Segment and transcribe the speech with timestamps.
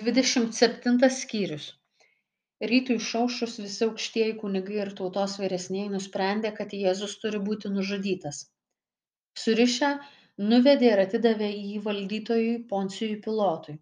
[0.00, 1.64] dvidešimt septintas skyrius.
[2.70, 8.38] Rytui išaušus visi aukštieji kunigai ir tautos vyresnieji nusprendė kad jėzus turi būti nužudytas.
[9.42, 9.90] Surišę
[10.52, 13.74] nuvedė ir atidavė jį valdytojui poncijui pilotui.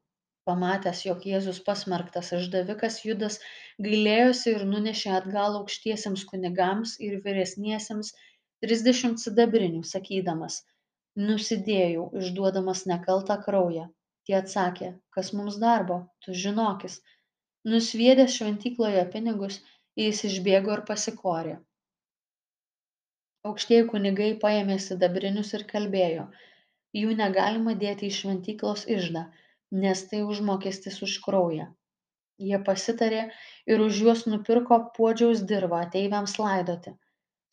[0.50, 3.38] Pamatęs jog jėzus pasmerktas išdavikas judas
[3.88, 8.12] gailėjosi ir nunešė atgal aukštiesiems kunigams ir vyresniesiems
[8.66, 10.58] trisdešimt sidabrinių sakydamas
[11.30, 13.86] nusidėjau išduodamas nekaltą kraują
[14.30, 16.92] Tie atsakė, kas mums darbo, tu žinokis.
[17.70, 19.56] Nusviedęs šventykloje pinigus,
[20.00, 21.54] jis išbėgo ir pasikorė.
[23.50, 26.28] Aukštieji kunigai paėmė sidabrinius ir kalbėjo,
[27.00, 29.26] jų negalima dėti į šventyklos išdą,
[29.84, 31.66] nes tai užmokestis už kraują.
[32.50, 33.28] Jie pasitarė
[33.74, 36.94] ir už juos nupirko puodžiaus dirvą ateiviams laidoti.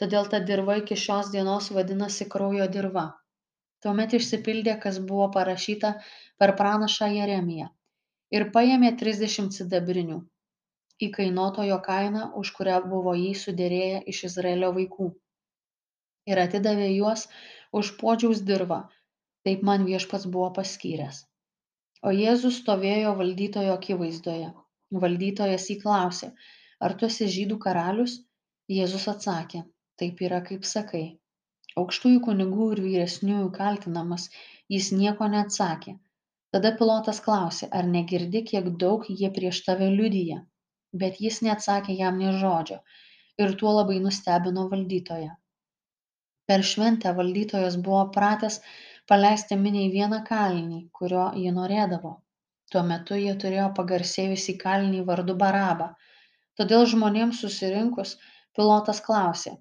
[0.03, 3.09] Todėl ta dirva iki šios dienos vadinasi kraujo dirva.
[3.85, 5.95] Tuomet išsipildė, kas buvo parašyta
[6.41, 7.67] per pranašą Jeremiją.
[8.37, 10.17] Ir paėmė trisdešimt sidabrinių,
[11.07, 15.07] įkainotojo kainą, už kurią buvo jį sudėrėję iš Izraelio vaikų.
[16.31, 17.27] Ir atidavė juos
[17.81, 18.79] už podžiaus dirvą,
[19.47, 21.21] taip man viešpats buvo paskyręs.
[22.07, 24.49] O Jėzus stovėjo valdytojo akivaizdoje.
[25.03, 26.33] Valdytojas įklausė,
[26.83, 28.19] ar tu esi žydų karalius?
[28.71, 29.63] Jėzus atsakė,
[29.99, 31.05] taip yra, kaip sakai
[31.79, 34.27] aukštųjų kunigų ir vyresniųjų kaltinamas
[34.73, 35.93] jis nieko neatsakė
[36.57, 40.37] tada pilotas klausė ar negirdi kiek daug jie prieš tave liudija
[41.01, 42.77] bet jis neatsakė jam nė žodžio
[43.43, 45.33] ir tuo labai nustebino valdytoją.
[46.49, 48.57] Per šventę valdytojas buvo pratęs
[49.11, 52.13] paleisti miniai vieną kalinį kurio ji norėdavo.
[52.71, 55.91] Tuo metu jie turėjo pagarsėjusį kalinį vardu barabą
[56.57, 58.17] todėl žmonėms susirinkus
[58.57, 59.53] pilotas klausė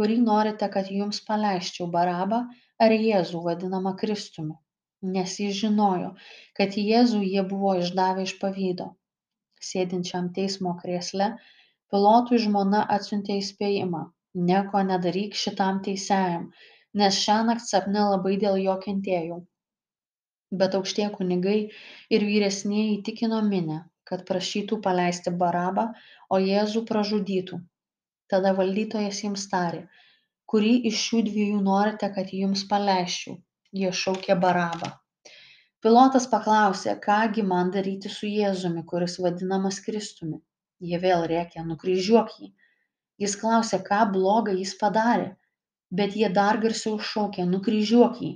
[0.00, 2.40] kurį norite kad jums paleisčiau barabą
[2.86, 4.56] ar jėzų vadinamą kristumi
[5.02, 6.10] nes jis žinojo
[6.58, 8.88] kad jėzų jie buvo išdavę iš pavydo.
[9.68, 11.28] Sėdinčiam teismo krėsle
[11.92, 14.02] pilotui žmona atsiuntė įspėjimą
[14.50, 16.50] nieko nedaryk šitam teisiajam
[17.00, 19.40] nes šiąnakt sapne labai dėl jo kentėjau.
[20.60, 21.58] Bet aukštie kunigai
[22.16, 25.84] ir vyresnieji įtikino minią kad prašytų paleisti barabą
[26.34, 27.60] o jėzų pražudytų.
[28.30, 29.84] Tada valdytojas jiems tarė
[30.50, 33.36] kurį iš šių dviejų norite kad jums paleisčiau
[33.78, 34.90] jie šaukė barabą.
[35.84, 40.40] Pilotas paklausė ką gi man daryti su jėzumi kuris vadinamas kristumi?
[40.90, 42.50] Jie vėl rėkė nukryžiuok jį.
[43.24, 45.30] Jis klausė ką bloga jis padarė?
[46.00, 48.32] Bet jie dar garsiau šaukė nukryžiuok jį.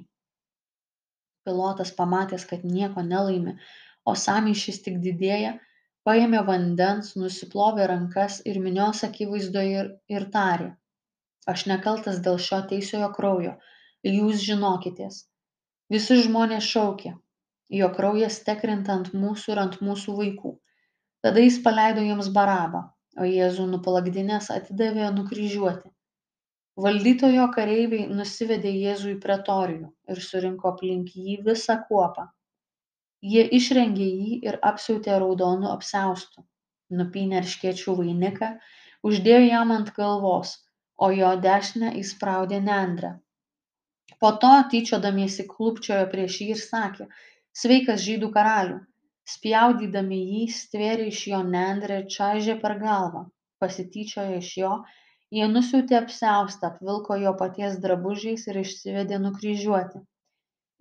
[1.45, 3.59] Pilotas pamatęs kad nieko nelaimi
[4.11, 5.53] o sąmyšis tik didėja
[6.09, 10.71] paėmė vandens nusiplovė rankas ir minios akivaizdoje ir, ir tarė
[11.53, 13.55] aš nekaltas dėl šio teisiojo kraujo
[14.12, 15.25] jūs žinokitės.
[15.92, 17.15] Visi žmonės šaukė
[17.78, 20.53] jo kraujas tekrinta ant mūsų ir ant mūsų vaikų.
[21.25, 22.84] Tada jis paleido jiems barabą
[23.20, 25.91] o jėzų nupalakdinęs atidavė nukryžiuoti.
[26.84, 32.26] Valdytojo kareiviai nusivedė jėzų į pretorijų ir surinko aplink jį visą kuopą.
[33.34, 36.42] Jie išrengė jį ir apsiautė raudonu apsiaustu
[36.98, 38.50] nupynė erškėčių vainiką
[39.09, 40.56] uždėjo jam ant galvos
[41.06, 43.15] o jo dešinę įspraudė nendrę
[44.24, 47.08] po to tyčiodamiesi klūpčiojo prieš jį ir sakė
[47.62, 48.80] sveikas žydų karalių
[49.32, 53.24] spjaudydami jį stvėrė iš jo nendrę ir čaižė per galvą
[53.64, 54.72] pasityčioję iš jo
[55.36, 60.02] jie nusiautė apsiaustą apvilko jo paties drabužiais ir išsivedė nukryžiuoti.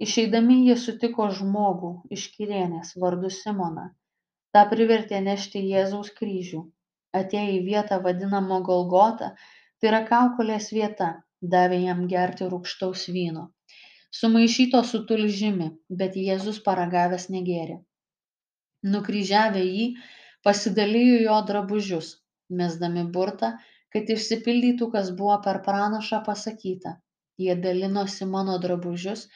[0.07, 3.89] Išeidami jie sutiko žmogų iš kirėnės vardu simoną.
[4.53, 6.61] Tą privertė nešti jėzaus kryžių.
[7.19, 11.09] Atėję į vietą vadinamą golgota tai yra kaukolės vieta
[11.55, 13.49] davė jam gerti rūgštaus vyno.
[14.13, 15.69] Sumaišyto su tulžimi
[16.01, 17.79] bet jėzus paragavęs negėrė.
[18.95, 19.85] Nukryžiavę jį
[20.47, 22.11] pasidalijo jo drabužius
[22.61, 23.53] mesdami burtą
[23.95, 26.93] kad išsipildytų kas buvo per pranašą pasakyta.
[27.43, 29.27] Jie dalinosi mano drabužius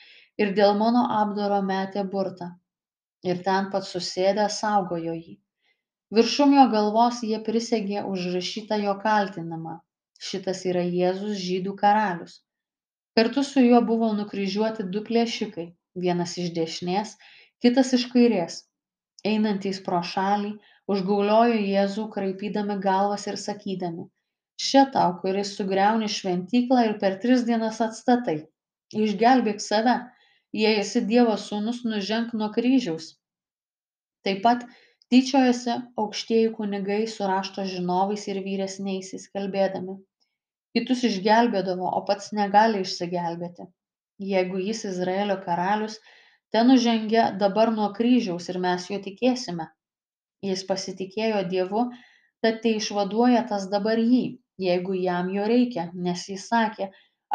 [0.43, 2.51] ir dėl mano apdaro metė burtą.
[3.29, 5.35] Ir ten pat susėdę saugojo jį.
[6.17, 9.79] Viršum jo galvos jie prisegė užrašytą jo kaltinimą
[10.29, 12.39] šitas yra jėzus žydų karalius.
[13.17, 15.67] Kartu su juo buvo nukryžiuoti du plėšikai
[16.07, 17.15] vienas iš dešinės
[17.65, 18.59] kitas iš kairės.
[19.25, 20.53] Einantys pro šalį
[20.93, 24.05] užgauliojo jėzų kraipydami galvas ir sakydami
[24.65, 28.37] še tau kuris sugriauni šventyklą ir per tris dienas atstatai.
[29.05, 29.97] Išgelbėk save.
[30.57, 33.11] Jei esi dievo sūnus nuženk nuo kryžiaus.
[34.25, 34.63] Taip pat
[35.13, 39.97] tyčiojosi aukštieji kunigai su rašto žinovais ir vyresniaisiais kalbėdami
[40.77, 43.71] kitus išgelbėdavo o pats negali išsigelbėti
[44.33, 45.99] jeigu jis izraelio karalius
[46.51, 49.67] ten nužengia dabar nuo kryžiaus ir mes juo tikėsime.
[50.47, 51.83] Jis pasitikėjo Dievu,
[52.45, 54.23] tad tai išvaduoja tas dabar jį,
[54.61, 56.89] jeigu jam jo reikia, nes jis sakė,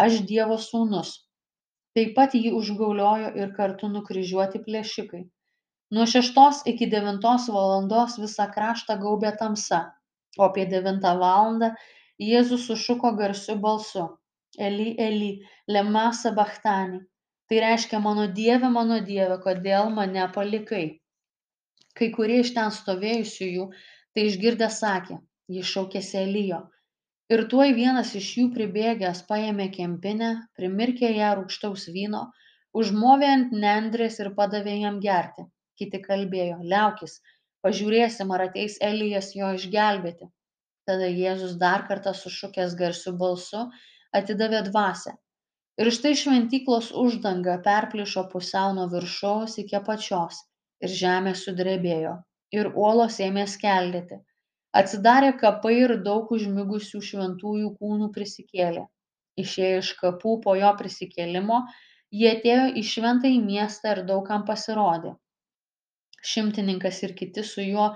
[0.05, 1.13] aš Dievo sūnus.
[1.97, 5.25] Taip pat jį užgauliojo ir kartu nukryžiuoti plėšikai.
[5.93, 9.81] Nuo šeštos iki devintos valandos visą kraštą gaubė tamsa,
[10.39, 11.75] o apie devintą valandą
[12.27, 14.05] Jėzus sušuko garsiu balsu.
[14.69, 15.31] Eli, Eli,
[15.77, 17.03] lema sabachtani.
[17.49, 20.85] Tai reiškia, mano Dieve, mano Dieve, kodėl mane palikai.
[21.99, 25.19] Kai kurie iš ten stovėjusiųjų tai išgirdę sakė,
[25.57, 26.61] jis šaukėsi Elijo.
[27.33, 32.27] Ir tuoj vienas iš jų pribėgęs paėmė kempinę, primirkė ją rūkštaus vyno,
[32.83, 35.53] užmovė ant nendrės ir padavė jam gerti.
[35.83, 37.19] Kiti kalbėjo, liaukis,
[37.67, 40.31] pažiūrėsim, ar ateis Elijas jo išgelbėti.
[40.89, 43.67] Tada Jėzus dar kartą sušukęs garsiu balsu
[44.21, 45.13] atidavė dvasią.
[45.83, 50.43] Ir štai šventyklos uždanga perplyšo pusiau nuo viršaus iki apačios
[50.87, 52.19] ir žemė sudrebėjo
[52.59, 54.19] ir uolos ėmė skeldėti.
[54.81, 58.85] Atsidarė kapai ir daug užmigusių šventųjų kūnų prisikėlė.
[59.45, 61.59] Išėję iš kapų po jo prisikėlimo,
[62.21, 65.15] jie atėjo į šventąjį miestą ir daugam pasirodė.
[66.31, 67.87] Šimtininkas ir kiti su juo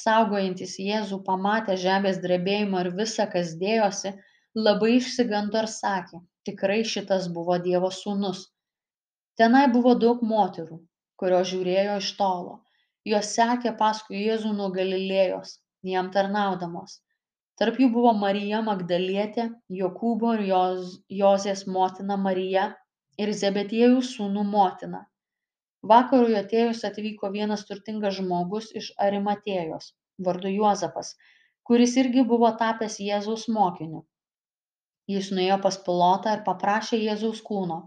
[0.00, 4.12] saugojantys Jėzų pamatę žemės drebėjimą ir visa, kas dėjosi,
[4.66, 8.44] labai išsigando ir sakė, tikrai šitas buvo Dievo sūnus.
[9.40, 10.78] Tenai buvo daug moterų,
[11.18, 12.56] kurios žiūrėjo iš tolo.
[13.12, 15.58] Jos sekė paskui Jėzų nuo Galilėjos,
[15.94, 17.00] jam tarnaudamos.
[17.58, 19.48] Tarp jų buvo Marija Magdalietė,
[19.82, 22.70] Jokūbo ir Joz, Jozės motina Marija
[23.18, 25.08] ir Zebetiejų sūnų motina
[25.90, 29.92] vakarui atėjus atvyko vienas turtingas žmogus iš arimatėjos
[30.28, 31.16] vardu juozapas
[31.68, 34.02] kuris irgi buvo tapęs jėzaus mokiniu.
[35.12, 37.78] Jis nuėjo pas pilotą ir paprašė jėzaus kūno.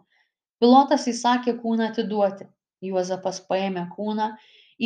[0.63, 2.47] Pilotas įsakė kūną atiduoti.
[2.85, 4.29] Juozapas paėmė kūną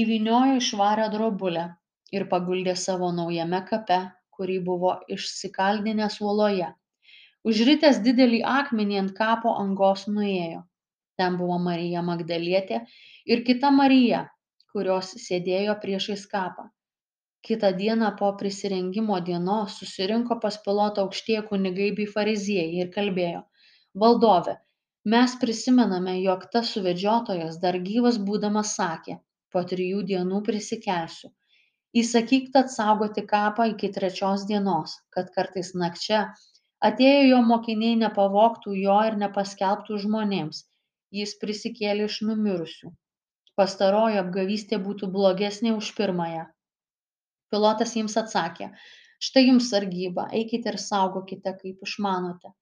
[0.01, 1.65] įvyniojo į švarią drobulę
[2.15, 4.00] ir paguldė savo naujame kape
[4.38, 6.69] kurį buvo išsikaldinęs uoloje.
[7.50, 10.63] Užritęs didelį akmenį ant kapo angos nuėjo
[11.21, 12.83] ten buvo marija magdalietė
[13.33, 14.25] ir kita marija
[14.74, 16.69] kurios sėdėjo priešais kapą.
[17.48, 23.45] Kitą dieną po prisirengimo dienos susirinko pas pilotą aukštieji kunigai bei fariziejai ir kalbėjo
[24.04, 24.56] valdove
[25.13, 29.15] mes prisimename jog tas suvedžiotojas dar gyvas būdamas sakė
[29.56, 31.31] po trijų dienų prisikelsiu.
[32.01, 36.19] Įsakyk tad saugoti kapą iki trečios dienos kad kartais nakčia
[36.89, 40.62] atėję jo mokiniai nepavogtų jo ir nepaskelbtų žmonėms
[41.17, 42.91] jis prisikėlė iš numirusių.
[43.59, 46.45] Pastaroji apgavystė būtų blogesnė už pirmąją.
[47.53, 48.69] Pilotas jiems atsakė,
[49.27, 52.53] štai jums sargyba, eikite ir saugokite, kaip išmanote.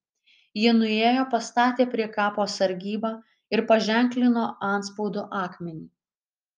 [0.58, 3.12] Jie nuėjo, pastatė prie kapo sargybą
[3.54, 5.86] ir paženklino antspaudo akmenį.